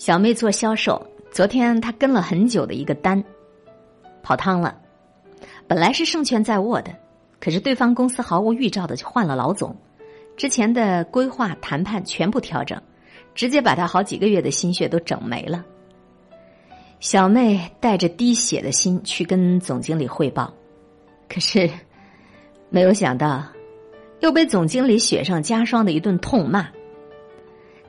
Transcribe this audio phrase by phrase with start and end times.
[0.00, 3.22] 小妹做销售，昨天她跟了很久的一个单，
[4.22, 4.74] 跑汤了。
[5.68, 6.90] 本来是胜券在握的，
[7.38, 9.76] 可是对方公司毫无预兆的就换了老总，
[10.38, 12.80] 之前的规划谈判全部调整，
[13.34, 15.62] 直接把她好几个月的心血都整没了。
[16.98, 20.50] 小妹带着滴血的心去跟总经理汇报，
[21.28, 21.68] 可是
[22.70, 23.44] 没有想到，
[24.20, 26.66] 又被总经理雪上加霜的一顿痛骂。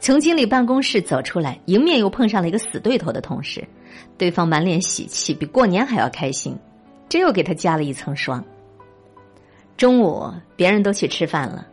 [0.00, 3.62] 从经理办公室走出来，迎面又碰上了一个死对头的同事，
[4.16, 6.56] 对方满脸喜气，比过年还要开心。
[7.06, 8.42] 这又给他加了一层霜。
[9.76, 11.66] 中午别人都去吃饭了，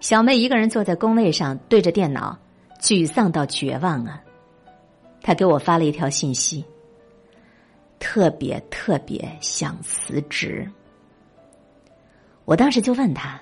[0.00, 2.38] 小妹一个人坐在工位上对着电脑，
[2.80, 4.22] 沮丧到绝望啊！
[5.20, 6.64] 他给我发了一条信息，
[7.98, 10.66] 特别特别想辞职。
[12.46, 13.38] 我当时就问他：“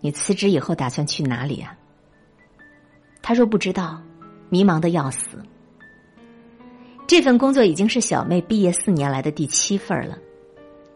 [0.00, 1.76] 你辞职以后打算去哪里啊？”
[3.28, 4.00] 他说不知道，
[4.50, 5.42] 迷茫的要死。
[7.08, 10.16] 这份工作已经是小妹毕业四年来的第七份了。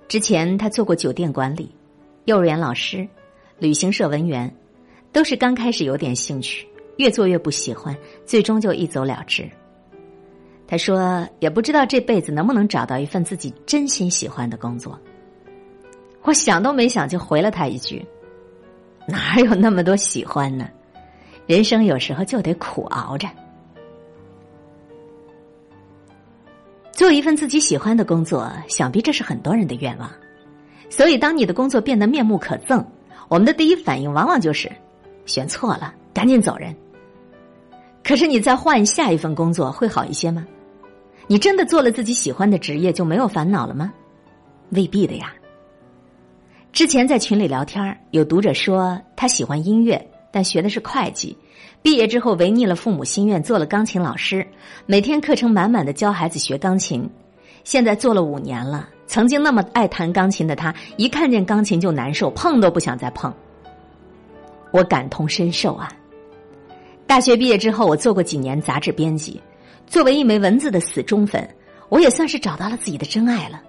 [0.07, 1.75] 之前她做过酒店管理、
[2.27, 3.05] 幼儿园老师、
[3.59, 4.49] 旅行社文员，
[5.11, 6.65] 都是刚开始有点兴趣，
[6.99, 9.51] 越做越不喜欢，最终就一走了之。
[10.69, 14.97] 他说也不知道这辈子能不能找到一份自己真心喜欢的工作。
[16.23, 18.07] 我想都没想就回了他一句
[19.09, 20.69] ：“哪有那么多喜欢呢？
[21.51, 23.29] 人生有时候就得苦熬着。”
[26.93, 30.09] 做一份自己喜欢的工作，想必这是很多人的愿望。
[30.89, 32.85] 所以，当你的工作变得面目可憎，
[33.27, 34.71] 我们的第一反应往往就是
[35.27, 36.73] 选错了，赶紧走人。
[38.05, 40.47] 可是，你再换下一份工作会好一些吗？
[41.27, 43.93] 你真的做了自己喜欢的职业就没有烦恼了吗？
[44.69, 45.33] 未必的呀。
[46.71, 51.37] 之前在群里聊天，有读者说他喜欢音乐，但学的是会计。
[51.83, 54.47] 毕业之后违逆了父母心愿，做了钢琴老师，
[54.87, 57.09] 每天课程满满的教孩子学钢琴。
[57.65, 63.33] 现在做了五年了，曾经那么爱弹钢琴的他，一看见钢琴就难受，碰都不想再碰。
[64.73, 65.91] 我感同身受啊！
[67.07, 69.41] 大学毕业之后，我做过几年杂志编辑，
[69.87, 71.49] 作为一枚文字的死忠粉，
[71.89, 73.61] 我也算是找到了自己的真爱了。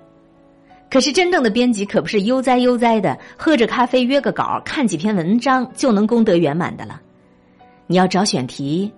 [0.91, 6.99] 可是真正的编辑可不是悠哉悠哉的喝着咖啡约个稿，看几篇文章就能功德圆满的了。
[7.87, 8.91] 你要找选题，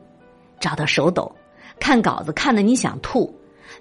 [0.60, 1.32] 找到手抖，
[1.80, 3.32] 看稿子看得你想吐，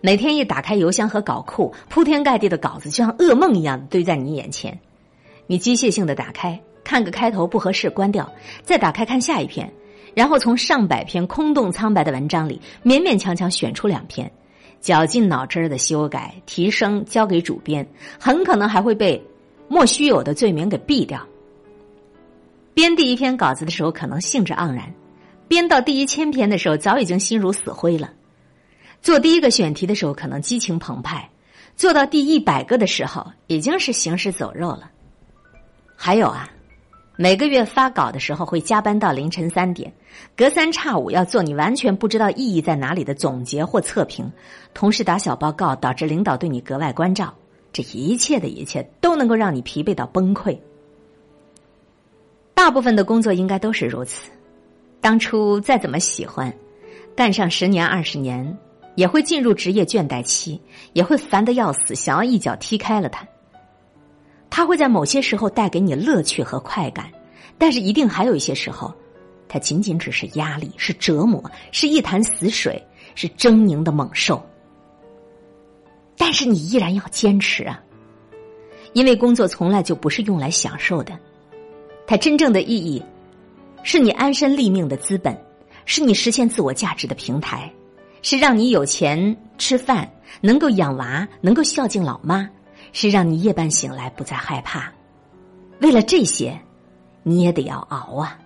[0.03, 4.79] 每天一打开邮箱和稿库，铺天盖地的稿子就像噩梦一样堆在你眼前，
[5.47, 8.31] 你机械性的打开，看个开头不合适关掉，
[8.63, 9.73] 再打开看下一篇，
[10.15, 14.31] 然后从上百篇空洞苍白的文章里勉勉强强选出两篇，
[14.83, 17.89] 绞尽脑汁的修改提升，交给主编，
[18.19, 19.25] 很可能还会被
[19.69, 21.25] 莫须有的罪名给毙掉。
[22.75, 24.93] 编第一篇稿子的时候，可能兴致盎然。
[25.47, 28.09] 编到第一千篇的时候，早已经心如死灰了；
[29.01, 31.21] 做第一个选题的时候，可能激情澎湃；
[31.77, 34.91] 做到第一百个的时候，已经是行尸走肉了。
[35.95, 36.51] 还有啊，
[37.17, 39.93] 每个月发稿的时候会加班到凌晨三点，
[40.35, 44.31] 隔三差五要做你完全不知道意义在哪里的总结或测评，
[44.73, 47.33] 同事打小报告，导致领导对你格外关照。
[47.71, 50.59] 这一切的一切，都能够让你疲惫到崩溃。
[52.55, 54.31] 大部分的工作应该都是如此。
[55.01, 56.53] 当初再怎么喜欢，
[57.15, 58.57] 干上十年二十年，
[58.95, 60.61] 也会进入职业倦怠期，
[60.93, 63.27] 也会烦得要死，想要一脚踢开了它。
[64.55, 67.11] 它会在某些时候带给你乐趣和快感，
[67.57, 68.93] 但是一定还有一些时候，
[69.49, 72.81] 它仅仅只是压力，是折磨，是一潭死水，
[73.15, 74.45] 是狰狞的猛兽。
[76.19, 77.83] 但是你依然要坚持啊，
[78.93, 81.19] 因为工作从来就不是用来享受的，
[82.07, 83.03] 它真正的意义。
[83.83, 85.35] 是你安身立命的资本，
[85.87, 87.73] 是你实现自我价值的平台，
[88.21, 90.07] 是让你有钱吃饭，
[90.43, 92.47] 能够养娃，能够孝敬老妈，
[92.93, 94.93] 是让你夜半醒来不再害怕。
[95.81, 96.59] 为了这些，
[97.23, 98.39] 你也得要熬啊。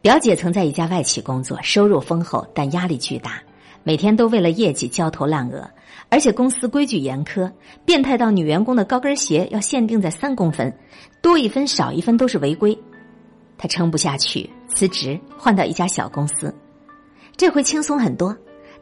[0.00, 3.42] 表姐曾在一家外企工作，收入丰厚，但压力巨大，
[3.82, 5.68] 每天都为了业绩焦头烂额，
[6.08, 7.52] 而且公司规矩严苛，
[7.84, 10.74] 变态到女员工的高跟鞋要限定在三公分。
[11.20, 12.78] 多一分少一分都是违规，
[13.58, 16.54] 他撑不下去，辞职换到一家小公司，
[17.36, 18.34] 这回轻松很多，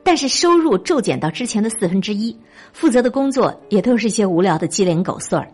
[0.09, 2.35] 但是收入骤减到之前的四分之一，
[2.73, 5.47] 负责的工作也都是一些无聊的鸡零狗碎儿。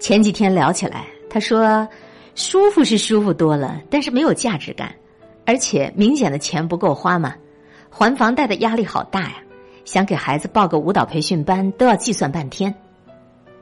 [0.00, 1.86] 前几天聊起来，他说
[2.34, 4.92] 舒服是舒服多了，但是没有价值感，
[5.46, 7.36] 而且明显的钱不够花嘛，
[7.88, 9.34] 还房贷的压力好大呀，
[9.84, 12.74] 想给孩子报个舞蹈培训班都要计算半天。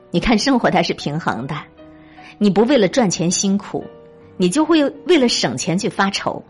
[0.09, 1.55] 你看生活它是平衡的。
[2.39, 3.85] 你不为了赚钱辛苦，
[4.37, 6.43] 你就会为了省钱去发愁。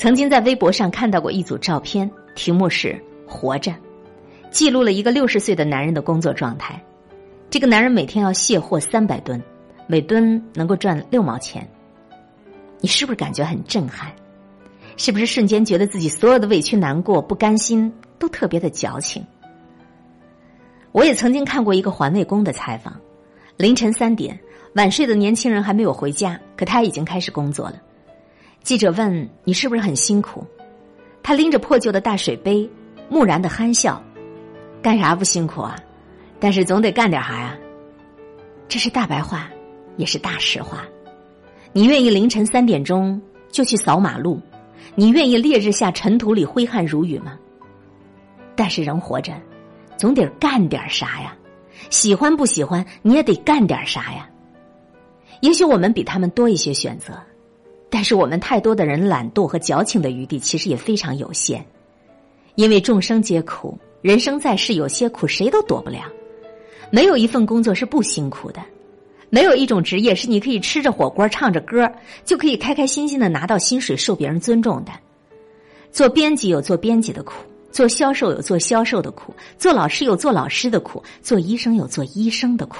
[0.00, 2.98] 曾经在微博上看到过一组照片，题目是
[3.28, 3.70] “活着”，
[4.50, 6.82] 记录了一个六十岁的男人的工作状态。
[7.50, 9.38] 这个男人每天要卸货三百吨，
[9.86, 11.68] 每吨能够赚六毛钱。
[12.80, 14.10] 你是不是感觉很震撼？
[14.96, 19.22] 是不是瞬间觉得自己所有的委屈、难过、不甘心都特别的矫情？
[20.92, 22.98] 我也曾经看过一个环卫工的采访，
[23.58, 24.40] 凌晨三点，
[24.76, 27.74] 晚睡的年轻人还没有回家，可他已经开始工作了。
[28.62, 30.46] 记者问：“你是不是很辛苦？”
[31.22, 32.68] 他拎着破旧的大水杯，
[33.08, 34.02] 木然的憨笑
[34.82, 35.76] ：“干啥不辛苦啊？
[36.38, 37.56] 但是总得干点啥呀。”
[38.68, 39.50] 这是大白话，
[39.96, 40.84] 也是大实话。
[41.72, 43.20] 你愿意凌晨三点钟
[43.50, 44.40] 就去扫马路？
[44.94, 47.38] 你愿意烈日下尘土里挥汗如雨吗？
[48.54, 49.32] 但是人活着，
[49.96, 51.34] 总得干点啥呀？
[51.88, 54.28] 喜欢不喜欢，你也得干点啥呀？
[55.40, 57.14] 也许我们比他们多一些选择。
[57.90, 61.66] 但是我们太多的人懒惰和矫情的余地其实也非常有限，
[62.54, 66.04] 因为众生皆苦，人生在世有些苦谁都躲不了，
[66.90, 68.62] 没有一份工作是不辛苦的，
[69.28, 71.90] 没有一种职业是你可以吃着火锅唱着歌
[72.24, 74.92] 就可以开开心心的拿到薪水受别人尊重的。
[75.90, 77.34] 做编辑有做编辑的苦，
[77.72, 82.76] 做销售有做销售的苦，做老师有做老师的苦，做医生有做医生的苦。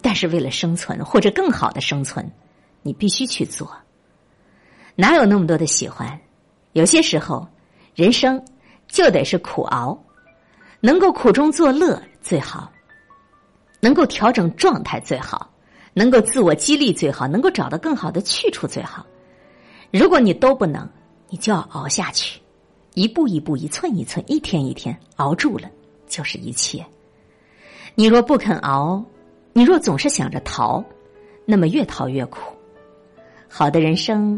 [0.00, 2.26] 但是为了生存或者更好的生存，
[2.82, 3.70] 你必须去做。
[5.00, 6.18] 哪有那么多的喜欢？
[6.72, 7.46] 有些时候，
[7.94, 8.44] 人生
[8.88, 9.96] 就得是苦熬，
[10.80, 12.68] 能够苦中作乐最好，
[13.78, 15.48] 能够调整状态最好，
[15.94, 19.06] 能够自我激励最好，能够找到更好的去处最好。
[19.92, 20.84] 如果你都不能，
[21.28, 22.40] 你就要熬下去，
[22.94, 25.70] 一步一步，一寸一寸，一天一天，熬住了
[26.08, 26.84] 就是一切。
[27.94, 29.00] 你若不肯熬，
[29.52, 30.84] 你若总是想着逃，
[31.44, 32.52] 那么越逃越苦。
[33.48, 34.36] 好的人生。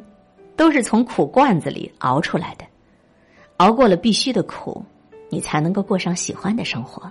[0.60, 2.66] 都是从苦罐子里熬出来的，
[3.56, 4.84] 熬过了必须的苦，
[5.30, 7.10] 你才能够过上喜欢的生活。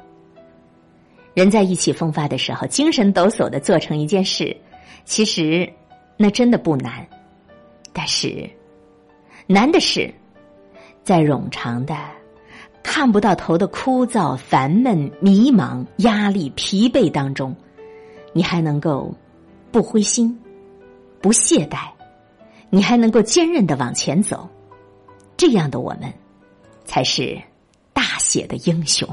[1.33, 4.55] 人在意气风发的时候，精神抖擞的做成一件事，
[5.03, 5.67] 其实
[6.15, 7.03] 那真的不难。
[7.91, 8.47] 但是
[9.47, 10.13] 难的是，
[11.03, 11.97] 在冗长的、
[12.83, 17.55] 看不到头的枯燥、烦闷、迷茫、压力、疲惫当中，
[18.31, 19.11] 你还能够
[19.71, 20.39] 不灰心、
[21.19, 21.89] 不懈怠。
[22.69, 24.47] 你还能够坚韧的往前走，
[25.35, 26.13] 这样的我们，
[26.85, 27.41] 才是
[27.93, 29.07] 大写的英雄。